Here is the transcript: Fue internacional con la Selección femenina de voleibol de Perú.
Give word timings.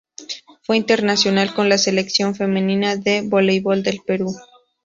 Fue 0.63 0.77
internacional 0.77 1.53
con 1.53 1.69
la 1.69 1.77
Selección 1.77 2.33
femenina 2.33 2.95
de 2.95 3.21
voleibol 3.21 3.83
de 3.83 4.01
Perú. 4.03 4.35